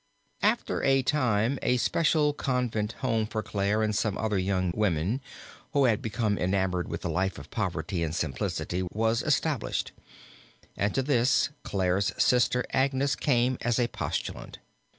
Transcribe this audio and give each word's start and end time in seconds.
After 0.41 0.81
a 0.83 1.03
time 1.03 1.59
a 1.61 1.77
special 1.77 2.33
convent 2.33 2.93
home 3.05 3.27
for 3.27 3.43
Clare 3.43 3.83
and 3.83 3.95
some 3.95 4.17
other 4.17 4.39
young 4.39 4.71
women, 4.75 5.21
who 5.73 5.85
had 5.85 6.01
become 6.01 6.39
enamored 6.39 6.87
with 6.87 7.01
the 7.01 7.07
life 7.11 7.37
of 7.37 7.51
poverty 7.51 8.01
and 8.01 8.15
simplicity 8.15 8.81
was 8.81 9.21
established, 9.21 9.91
and 10.75 10.95
to 10.95 11.03
this 11.03 11.49
Clare's 11.61 12.13
sister 12.17 12.65
Agnes 12.71 13.15
came 13.15 13.59
as 13.61 13.77
a 13.77 13.89
postulant. 13.89 14.57